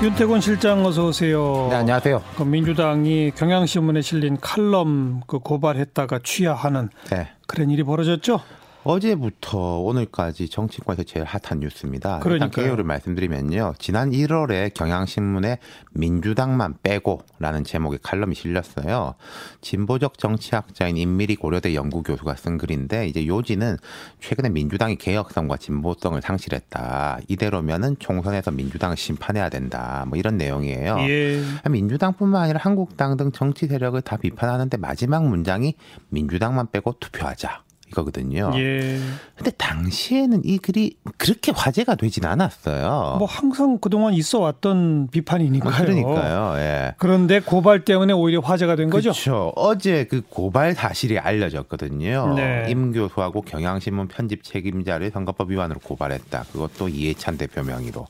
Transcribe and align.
윤태곤 0.00 0.40
실장 0.40 0.86
어서 0.86 1.06
오세요. 1.08 1.66
네, 1.70 1.76
안녕하세요. 1.76 2.22
그 2.36 2.44
민주당이 2.44 3.32
경향신문에 3.34 4.00
실린 4.00 4.38
칼럼 4.40 5.22
그 5.26 5.40
고발했다가 5.40 6.20
취하하는 6.22 6.88
네. 7.10 7.26
그런 7.48 7.68
일이 7.70 7.82
벌어졌죠? 7.82 8.40
어제부터 8.88 9.80
오늘까지 9.80 10.48
정치권에서 10.48 11.02
제일 11.02 11.26
핫한 11.26 11.60
뉴스입니다. 11.60 12.20
그러니까요. 12.20 12.48
일단 12.48 12.50
개요를 12.50 12.84
말씀드리면요. 12.84 13.74
지난 13.78 14.12
1월에 14.12 14.72
경향신문에 14.72 15.58
민주당만 15.92 16.74
빼고라는 16.82 17.64
제목의 17.64 17.98
칼럼이 18.02 18.34
실렸어요. 18.34 19.14
진보적 19.60 20.16
정치학자인 20.16 20.96
임미리 20.96 21.36
고려대 21.36 21.74
연구교수가 21.74 22.34
쓴 22.36 22.56
글인데 22.56 23.06
이제 23.08 23.26
요지는 23.26 23.76
최근에 24.20 24.48
민주당이 24.48 24.96
개혁성과 24.96 25.58
진보성을 25.58 26.22
상실했다. 26.22 27.18
이대로면은 27.28 27.96
총선에서 27.98 28.52
민주당을 28.52 28.96
심판해야 28.96 29.50
된다. 29.50 30.06
뭐 30.08 30.16
이런 30.16 30.38
내용이에요. 30.38 30.96
예. 31.00 31.42
민주당뿐만 31.68 32.44
아니라 32.44 32.60
한국당 32.62 33.18
등 33.18 33.32
정치 33.32 33.66
세력을 33.66 34.00
다 34.00 34.16
비판하는데 34.16 34.78
마지막 34.78 35.26
문장이 35.26 35.74
민주당만 36.08 36.70
빼고 36.70 36.94
투표하자. 37.00 37.67
이거거든요. 37.90 38.52
예. 38.54 38.98
근데 39.36 39.50
당시에는 39.52 40.42
이 40.44 40.58
글이 40.58 40.96
그렇게 41.16 41.52
화제가 41.54 41.94
되진 41.94 42.24
않았어요. 42.24 43.16
뭐 43.18 43.26
항상 43.26 43.78
그동안 43.78 44.14
있어 44.14 44.40
왔던 44.40 45.08
비판이니까요. 45.10 45.72
그러니까요. 45.72 46.54
예. 46.58 46.94
그런데 46.98 47.40
고발 47.40 47.84
때문에 47.84 48.12
오히려 48.12 48.40
화제가 48.40 48.76
된 48.76 48.90
거죠. 48.90 49.10
그렇죠. 49.10 49.52
어제 49.56 50.04
그 50.04 50.22
고발 50.28 50.74
사실이 50.74 51.18
알려졌거든요. 51.18 52.34
네. 52.34 52.66
임 52.68 52.92
교수하고 52.92 53.42
경향신문 53.42 54.08
편집 54.08 54.42
책임자를 54.44 55.10
선거법 55.10 55.50
위반으로 55.50 55.80
고발했다. 55.80 56.44
그것도 56.52 56.88
이해찬 56.88 57.38
대표 57.38 57.62
명의로. 57.62 58.06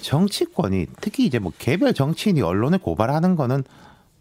정치권이 0.00 0.86
특히 1.00 1.24
이제 1.24 1.38
뭐 1.38 1.52
개별 1.58 1.94
정치인이 1.94 2.42
언론에 2.42 2.76
고발하는 2.76 3.36
거는 3.36 3.64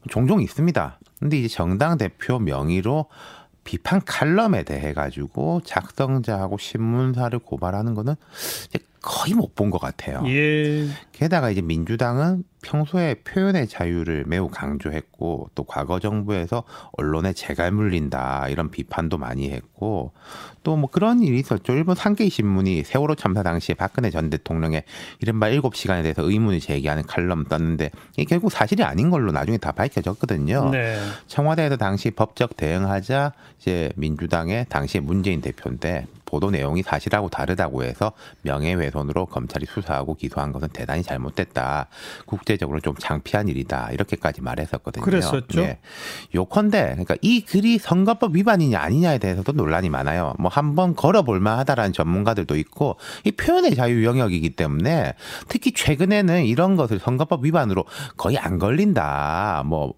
종종 0.09 0.41
있습니다. 0.41 0.99
근데 1.19 1.37
이제 1.37 1.47
정당 1.47 1.97
대표 1.97 2.39
명의로 2.39 3.05
비판 3.63 4.01
칼럼에 4.03 4.63
대해 4.63 4.93
가지고 4.93 5.61
작성자하고 5.65 6.57
신문사를 6.57 7.37
고발하는 7.39 7.93
거는 7.95 8.15
거의 9.03 9.33
못 9.35 9.53
본 9.53 9.69
것 9.69 9.79
같아요. 9.79 10.23
예. 10.27 10.87
게다가 11.11 11.51
이제 11.51 11.61
민주당은 11.61 12.43
평소에 12.63 13.15
표현의 13.25 13.67
자유를 13.67 14.23
매우 14.25 14.47
강조했고 14.49 15.49
또 15.53 15.63
과거 15.65 15.99
정부에서 15.99 16.63
언론에 16.93 17.33
재갈 17.33 17.71
물린다 17.71 18.47
이런 18.47 18.71
비판도 18.71 19.17
많이 19.17 19.51
했고 19.51 20.13
또 20.63 20.77
뭐 20.77 20.89
그런 20.89 21.21
일이 21.21 21.39
있었죠. 21.39 21.73
일본 21.73 21.95
산케이 21.95 22.29
신문이 22.29 22.83
세월호 22.85 23.15
참사 23.15 23.43
당시에 23.43 23.75
박근혜 23.75 24.09
전 24.09 24.29
대통령의 24.29 24.83
이른바 25.19 25.49
일곱 25.49 25.75
시간에 25.75 26.01
대해서 26.01 26.23
의문을 26.23 26.61
제기하는 26.61 27.03
칼럼 27.03 27.45
떴는데 27.45 27.91
이게 28.15 28.23
결국 28.25 28.51
사실이 28.51 28.83
아닌 28.83 29.09
걸로 29.11 29.31
나중에 29.33 29.57
다 29.57 29.73
밝혀졌거든요. 29.73 30.69
네. 30.71 30.97
청와대에서 31.27 31.75
당시 31.75 32.09
법적 32.11 32.55
대응하자 32.55 33.33
이제 33.59 33.91
민주당의 33.97 34.65
당시에 34.69 35.01
문재인 35.01 35.41
대표인데 35.41 36.07
보도 36.33 36.49
내용이 36.49 36.81
사실하고 36.81 37.29
다르다고 37.29 37.83
해서 37.83 38.11
명예훼손으로 38.41 39.27
검찰이 39.27 39.67
수사하고 39.67 40.15
기소한 40.15 40.51
것은 40.51 40.69
대단히 40.69 41.03
잘못됐다. 41.03 41.85
국제적으로 42.25 42.79
좀 42.79 42.95
창피한 42.97 43.49
일이다. 43.49 43.89
이렇게까지 43.91 44.41
말했었거든요. 44.41 45.05
그랬었죠. 45.05 45.61
네. 45.61 45.77
요컨대 46.33 46.81
그러니까 46.93 47.15
이 47.21 47.41
글이 47.41 47.77
선거법 47.77 48.35
위반이냐 48.35 48.79
아니냐에 48.79 49.19
대해서도 49.19 49.51
논란이 49.51 49.91
많아요. 49.91 50.33
뭐 50.39 50.49
한번 50.49 50.95
걸어볼 50.95 51.39
만하다라는 51.39 51.93
전문가들도 51.93 52.55
있고 52.57 52.97
이 53.25 53.31
표현의 53.31 53.75
자유 53.75 54.03
영역이기 54.03 54.55
때문에 54.55 55.13
특히 55.49 55.71
최근에는 55.71 56.45
이런 56.45 56.75
것을 56.75 56.97
선거법 56.97 57.45
위반으로 57.45 57.85
거의 58.17 58.39
안 58.39 58.57
걸린다. 58.57 59.61
뭐 59.67 59.93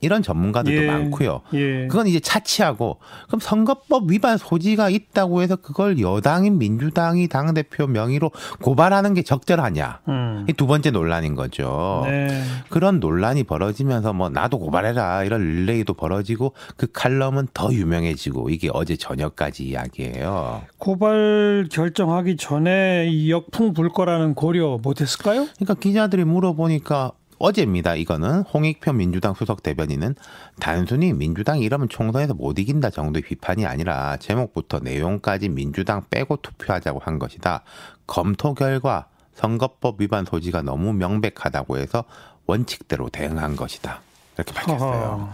이런 0.00 0.22
전문가들도 0.22 0.82
예. 0.82 0.86
많고요. 0.86 1.42
예. 1.54 1.86
그건 1.86 2.06
이제 2.06 2.20
차치하고 2.20 2.98
그럼 3.26 3.40
선거법 3.40 4.10
위반 4.10 4.36
소지가 4.36 4.90
있다고 4.90 5.42
해서 5.42 5.56
그걸 5.56 6.00
여당인 6.00 6.58
민주당이 6.58 7.28
당 7.28 7.52
대표 7.54 7.86
명의로 7.86 8.30
고발하는 8.62 9.14
게 9.14 9.22
적절하냐? 9.22 10.00
음. 10.08 10.46
이두 10.48 10.66
번째 10.66 10.90
논란인 10.90 11.34
거죠. 11.34 12.02
네. 12.06 12.42
그런 12.68 13.00
논란이 13.00 13.44
벌어지면서 13.44 14.12
뭐 14.12 14.30
나도 14.30 14.58
고발해라 14.58 15.24
이런 15.24 15.42
릴레이도 15.42 15.94
벌어지고 15.94 16.54
그 16.76 16.86
칼럼은 16.92 17.48
더 17.52 17.72
유명해지고 17.72 18.50
이게 18.50 18.68
어제 18.72 18.96
저녁까지 18.96 19.64
이야기예요. 19.64 20.62
고발 20.78 21.68
결정하기 21.70 22.36
전에 22.36 23.08
이 23.10 23.30
역풍 23.30 23.74
불 23.74 23.90
거라는 23.90 24.34
고려 24.34 24.78
못했을까요? 24.82 25.46
그러니까 25.56 25.74
기자들이 25.74 26.24
물어보니까 26.24 27.12
어제입니다. 27.40 27.94
이거는 27.94 28.42
홍익표 28.42 28.92
민주당 28.92 29.32
수석 29.32 29.62
대변인은 29.62 30.14
단순히 30.60 31.14
민주당이 31.14 31.62
이러면 31.62 31.88
총선에서 31.88 32.34
못 32.34 32.58
이긴다 32.58 32.90
정도의 32.90 33.22
비판이 33.22 33.64
아니라 33.64 34.18
제목부터 34.18 34.80
내용까지 34.80 35.48
민주당 35.48 36.04
빼고 36.10 36.36
투표하자고 36.42 37.00
한 37.02 37.18
것이다. 37.18 37.62
검토 38.06 38.52
결과 38.52 39.06
선거법 39.34 40.02
위반 40.02 40.26
소지가 40.26 40.60
너무 40.60 40.92
명백하다고 40.92 41.78
해서 41.78 42.04
원칙대로 42.46 43.08
대응한 43.08 43.56
것이다. 43.56 44.02
이렇게 44.36 44.52
밝혔어요. 44.52 44.78
허허. 44.78 45.32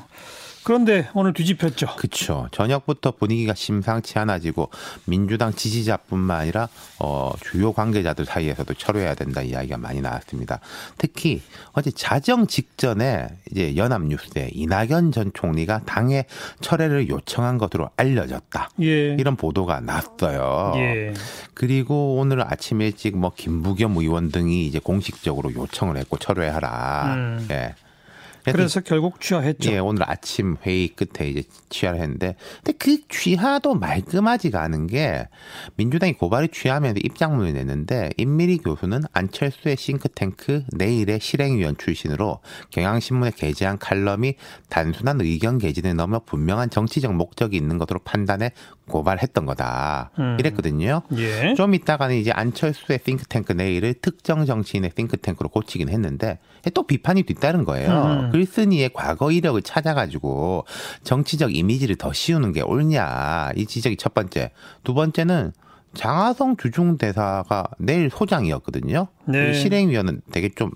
그런데 0.66 1.08
오늘 1.14 1.32
뒤집혔죠. 1.32 1.94
그렇죠. 1.94 2.48
저녁부터 2.50 3.12
분위기가 3.12 3.54
심상치 3.54 4.18
않아지고 4.18 4.68
민주당 5.04 5.52
지지자뿐만 5.52 6.40
아니라 6.40 6.68
어, 6.98 7.30
주요 7.40 7.72
관계자들 7.72 8.24
사이에서도 8.24 8.74
철회해야 8.74 9.14
된다 9.14 9.42
이야기가 9.42 9.78
많이 9.78 10.00
나왔습니다. 10.00 10.58
특히 10.98 11.40
어제 11.70 11.92
자정 11.92 12.48
직전에 12.48 13.28
이제 13.52 13.76
연합뉴스에 13.76 14.50
이낙연 14.54 15.12
전 15.12 15.30
총리가 15.32 15.82
당의 15.86 16.24
철회를 16.60 17.08
요청한 17.10 17.58
것으로 17.58 17.90
알려졌다. 17.96 18.70
예. 18.82 19.14
이런 19.14 19.36
보도가 19.36 19.78
났어요. 19.78 20.72
예. 20.74 21.14
그리고 21.54 22.16
오늘 22.16 22.42
아침 22.42 22.80
일찍 22.80 23.16
뭐 23.16 23.30
김부겸 23.36 23.96
의원 23.98 24.32
등이 24.32 24.66
이제 24.66 24.80
공식적으로 24.80 25.54
요청을 25.54 25.96
했고 25.96 26.16
철회하라. 26.16 27.14
음. 27.14 27.46
예. 27.52 27.76
그래서 28.52 28.80
결국 28.80 29.20
취하했죠. 29.20 29.70
예, 29.72 29.78
오늘 29.78 30.02
아침 30.08 30.56
회의 30.64 30.88
끝에 30.88 31.28
이제 31.28 31.42
취하를 31.68 32.00
했는데, 32.00 32.36
근데 32.62 32.78
그 32.78 32.98
취하도 33.08 33.74
말끔하지가 33.74 34.62
않은 34.62 34.86
게 34.86 35.28
민주당이 35.76 36.14
고발을 36.14 36.48
취하면서 36.48 37.00
입장문을 37.02 37.52
냈는데 37.52 38.10
임미리 38.16 38.58
교수는 38.58 39.02
안철수의 39.12 39.76
싱크탱크 39.76 40.64
내일의 40.72 41.20
실행위원 41.20 41.76
출신으로 41.76 42.40
경향신문에 42.70 43.32
게재한 43.36 43.78
칼럼이 43.78 44.36
단순한 44.68 45.20
의견 45.20 45.58
개진을 45.58 45.96
넘어 45.96 46.20
분명한 46.20 46.70
정치적 46.70 47.14
목적이 47.14 47.56
있는 47.56 47.78
것으로 47.78 48.00
판단해 48.00 48.52
고발했던 48.88 49.46
거다. 49.46 50.10
음. 50.18 50.36
이랬거든요. 50.38 51.02
예. 51.16 51.54
좀 51.54 51.74
이따가는 51.74 52.16
이제 52.16 52.30
안철수의 52.30 53.00
싱크탱크 53.04 53.52
내일을 53.52 53.94
특정 53.94 54.46
정치인의 54.46 54.92
싱크탱크로 54.96 55.48
고치긴 55.48 55.88
했는데 55.88 56.38
또 56.74 56.86
비판이 56.86 57.24
뒤따른 57.24 57.64
거예요. 57.64 57.90
음. 57.90 58.30
글쓴이의 58.36 58.90
과거 58.92 59.32
이력을 59.32 59.60
찾아가지고 59.62 60.66
정치적 61.04 61.56
이미지를 61.56 61.96
더 61.96 62.12
씌우는 62.12 62.52
게 62.52 62.60
옳냐. 62.60 63.52
이 63.56 63.64
지적이 63.64 63.96
첫 63.96 64.12
번째. 64.12 64.50
두 64.84 64.92
번째는 64.92 65.52
장하성 65.94 66.58
주중대사가 66.58 67.66
내일 67.78 68.10
소장이었거든요. 68.10 69.06
네. 69.24 69.54
실행위원은 69.54 70.20
되게 70.30 70.50
좀한 70.50 70.74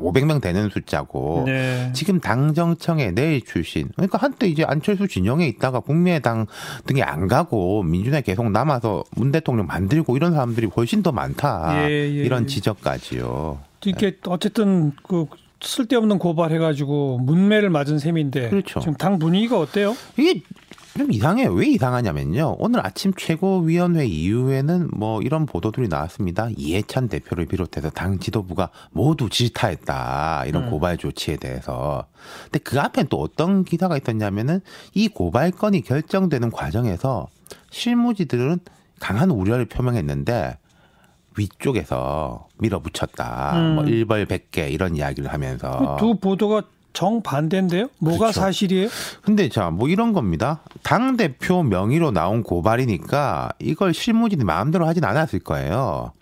500명 0.00 0.40
되는 0.40 0.70
숫자고 0.70 1.42
네. 1.44 1.90
지금 1.92 2.18
당정청에 2.18 3.10
내일 3.10 3.44
출신 3.44 3.90
그러니까 3.94 4.16
한때 4.16 4.46
이제 4.46 4.64
안철수 4.64 5.06
진영에 5.06 5.46
있다가 5.48 5.80
국민의당 5.80 6.46
등에 6.86 7.02
안 7.02 7.28
가고 7.28 7.82
민주당에 7.82 8.22
계속 8.22 8.50
남아서 8.50 9.04
문 9.14 9.30
대통령 9.30 9.66
만들고 9.66 10.16
이런 10.16 10.32
사람들이 10.32 10.68
훨씬 10.74 11.02
더 11.02 11.12
많다 11.12 11.86
예, 11.86 11.90
예. 11.90 12.06
이런 12.08 12.46
지적까지요. 12.46 13.60
이게 13.84 14.16
어쨌든 14.26 14.92
그 15.02 15.26
쓸데없는 15.62 16.18
고발해가지고 16.18 17.18
문매를 17.18 17.70
맞은 17.70 17.98
셈인데 17.98 18.50
그렇죠. 18.50 18.80
지금 18.80 18.94
당 18.94 19.18
분위기가 19.18 19.58
어때요? 19.58 19.96
이게 20.16 20.42
좀 20.96 21.10
이상해요. 21.10 21.52
왜 21.52 21.68
이상하냐면요. 21.68 22.56
오늘 22.58 22.84
아침 22.84 23.14
최고위원회 23.16 24.04
이후에는 24.06 24.90
뭐 24.92 25.22
이런 25.22 25.46
보도들이 25.46 25.88
나왔습니다. 25.88 26.48
이해찬 26.54 27.08
대표를 27.08 27.46
비롯해서 27.46 27.88
당 27.88 28.18
지도부가 28.18 28.68
모두 28.90 29.30
질타했다. 29.30 30.44
이런 30.46 30.64
음. 30.64 30.70
고발 30.70 30.98
조치에 30.98 31.36
대해서. 31.36 32.06
근데 32.44 32.58
그 32.58 32.78
앞엔 32.78 33.06
또 33.08 33.20
어떤 33.20 33.64
기사가 33.64 33.96
있었냐면은 33.96 34.60
이 34.92 35.08
고발 35.08 35.50
건이 35.50 35.80
결정되는 35.82 36.50
과정에서 36.50 37.28
실무지들은 37.70 38.60
강한 39.00 39.30
우려를 39.30 39.64
표명했는데 39.64 40.58
위쪽에서 41.36 42.48
밀어붙였다. 42.58 43.52
음. 43.56 43.74
뭐 43.76 43.84
일벌 43.84 44.26
백개 44.26 44.68
이런 44.68 44.96
이야기를 44.96 45.32
하면서 45.32 45.96
그두 45.96 46.16
보도가 46.16 46.62
정반대인데요? 46.92 47.88
뭐가 47.98 48.18
그렇죠. 48.18 48.40
사실이에요? 48.40 48.88
근데 49.22 49.48
자, 49.48 49.70
뭐 49.70 49.88
이런 49.88 50.12
겁니다. 50.12 50.60
당 50.82 51.16
대표 51.16 51.62
명의로 51.62 52.10
나온 52.10 52.42
고발이니까 52.42 53.52
이걸 53.60 53.94
실무진이 53.94 54.44
마음대로 54.44 54.86
하진 54.86 55.04
않았을 55.04 55.40
거예요. 55.40 56.12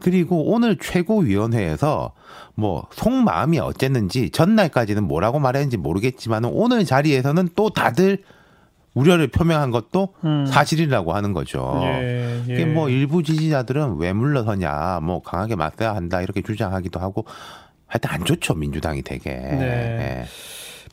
그리고 0.00 0.52
오늘 0.52 0.76
최고위원회에서 0.76 2.12
뭐 2.54 2.86
속마음이 2.92 3.58
어쨌는지 3.58 4.30
전날까지는 4.30 5.04
뭐라고 5.04 5.38
말했는지 5.38 5.76
모르겠지만 5.76 6.44
오늘 6.44 6.84
자리에서는 6.84 7.50
또 7.54 7.70
다들 7.70 8.22
우려를 8.94 9.28
표명한 9.28 9.70
것도 9.70 10.14
음. 10.24 10.46
사실이라고 10.46 11.12
하는 11.12 11.32
거죠. 11.32 11.80
예, 11.82 12.42
예. 12.48 12.52
이게 12.54 12.64
뭐 12.64 12.88
일부 12.88 13.22
지지자들은 13.22 13.96
왜 13.98 14.12
물러서냐, 14.12 15.00
뭐 15.02 15.20
강하게 15.22 15.56
맞서야 15.56 15.94
한다 15.94 16.22
이렇게 16.22 16.42
주장하기도 16.42 17.00
하고 17.00 17.24
하여튼 17.86 18.10
안 18.10 18.24
좋죠 18.24 18.54
민주당이 18.54 19.02
되게. 19.02 19.30
네. 19.30 19.60
예. 19.60 20.24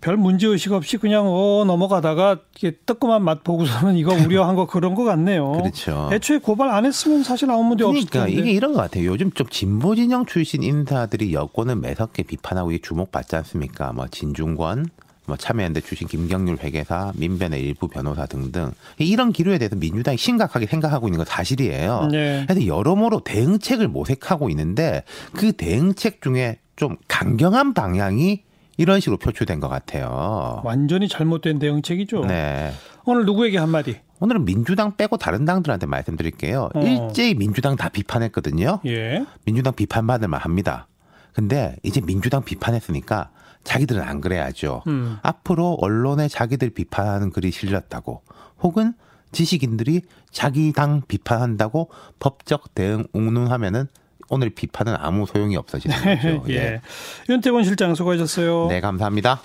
별 0.02 0.18
문제 0.18 0.48
의식 0.48 0.74
없이 0.74 0.98
그냥 0.98 1.26
어 1.28 1.64
넘어가다가 1.64 2.40
이게 2.58 2.72
뜨끔한 2.88 3.24
맛 3.24 3.44
보고서는 3.44 3.96
이거 3.98 4.14
우려한 4.16 4.56
거 4.56 4.66
그런 4.66 4.96
거 4.96 5.04
같네요. 5.04 5.52
그렇죠. 5.52 6.10
애초에 6.12 6.40
고발 6.40 6.70
안 6.70 6.86
했으면 6.88 7.22
사실 7.24 7.52
아무 7.52 7.64
문제 7.64 7.84
그러니까 7.84 8.00
없을 8.00 8.28
텐데. 8.28 8.32
이게 8.32 8.52
이런 8.52 8.74
것 8.74 8.80
같아요. 8.82 9.06
요즘 9.06 9.32
좀 9.32 9.48
진보 9.50 9.94
진영 9.94 10.26
출신 10.26 10.64
인사들이 10.64 11.34
여권을 11.34 11.76
매섭게 11.76 12.24
비판하고 12.24 12.76
주목받지 12.80 13.36
않습니까? 13.36 13.94
뭐 13.94 14.08
진중권, 14.08 14.88
뭐 15.32 15.38
참여연대 15.38 15.80
출신 15.80 16.10
김경률 16.10 16.58
회계사, 16.58 17.14
민변의 17.16 17.62
일부 17.62 17.88
변호사 17.88 18.26
등등 18.26 18.74
이런 18.98 19.32
기류에 19.32 19.60
대해서 19.60 19.78
민주당이 19.78 20.18
심각하게 20.18 20.66
생각하고 20.66 21.08
있는 21.08 21.20
건 21.20 21.26
사실이에요. 21.26 22.10
네. 22.12 22.44
그래서 22.46 22.68
여러모로 22.68 23.22
대응책을 23.22 23.88
모색하고 23.88 24.50
있는데 24.50 25.06
그 25.32 25.54
대응책 25.54 26.22
중에 26.22 26.60
좀 26.76 26.98
강경한 27.08 27.74
방향이 27.74 28.44
이런 28.76 29.00
식으로 29.00 29.16
표출된 29.20 29.62
것 29.62 29.70
같아요. 29.70 30.62
완전히 30.66 31.08
잘못된 31.08 31.60
대응책이죠. 31.60 32.26
네. 32.26 32.74
오늘 33.06 33.26
누구에게 33.26 33.58
한마디? 33.58 34.00
오늘은 34.20 34.44
민주당 34.44 34.98
빼고 34.98 35.16
다른 35.16 35.46
당들한테 35.46 35.86
말씀드릴게요. 35.86 36.70
어. 36.74 36.82
일제히 36.82 37.36
민주당 37.36 37.78
다 37.78 37.88
비판했거든요. 37.88 38.82
예. 38.86 39.26
민주당 39.46 39.74
비판받을 39.74 40.28
만합니다. 40.28 40.88
근데 41.34 41.76
이제 41.84 42.02
민주당 42.02 42.44
비판했으니까 42.44 43.32
자기들은 43.64 44.02
안 44.02 44.22
그래야죠. 44.22 44.84
음. 44.88 45.18
앞으로 45.22 45.78
언론에 45.80 46.28
자기들 46.28 46.72
비판하는 46.72 47.30
글이 47.32 47.52
실렸다고 47.52 48.22
혹은 48.62 48.94
지식인들이 49.32 50.02
자기 50.30 50.74
당 50.74 51.02
비판한다고 51.08 51.90
법적 52.20 52.76
대응 52.76 53.06
웅능하면은 53.14 53.88
오늘 54.30 54.50
비판은 54.50 54.96
아무 54.98 55.26
소용이 55.26 55.58
없어지는 55.58 55.96
거죠. 55.98 56.44
예. 56.50 56.56
예. 56.56 56.82
윤태곤 57.30 57.66
실장 57.66 57.94
수고하셨어요. 57.96 58.68
네, 58.68 58.80
감사합니다. 58.80 59.42